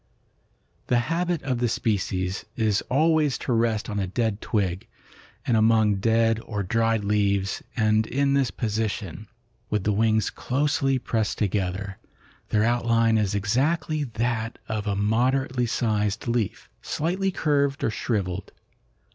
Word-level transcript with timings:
"The 0.87 0.97
habit 1.13 1.43
of 1.43 1.59
the 1.59 1.69
species 1.69 2.45
is 2.55 2.81
always 2.89 3.37
to 3.37 3.53
rest 3.53 3.87
on 3.87 3.99
a 3.99 4.07
dead 4.07 4.41
twig 4.41 4.87
and 5.45 5.55
among 5.55 5.97
dead 5.97 6.39
or 6.43 6.63
dried 6.63 7.03
leaves, 7.03 7.61
and 7.77 8.07
in 8.07 8.33
this 8.33 8.49
position, 8.49 9.27
with 9.69 9.83
the 9.83 9.91
wings 9.93 10.31
closely 10.31 10.97
pressed 10.97 11.37
together, 11.37 11.99
their 12.49 12.63
outline 12.63 13.19
is 13.19 13.35
exactly 13.35 14.03
that 14.05 14.57
of 14.67 14.87
a 14.87 14.95
moderately 14.95 15.67
sized 15.67 16.27
leaf, 16.27 16.67
slightly 16.81 17.29
curved 17.29 17.83
or 17.83 17.91
shrivelled. 17.91 18.51